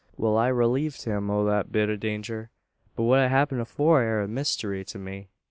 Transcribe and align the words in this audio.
Wal, 0.17 0.35
I 0.35 0.47
relieved 0.47 1.03
him 1.03 1.29
o' 1.29 1.45
that 1.45 1.71
bit 1.71 1.87
o' 1.87 1.95
danger; 1.95 2.49
but 2.95 3.03
what 3.03 3.29
happened 3.29 3.61
afore 3.61 4.01
air 4.01 4.23
a 4.23 4.27
mystery 4.27 4.83
to 4.85 4.97
me. 4.97 5.29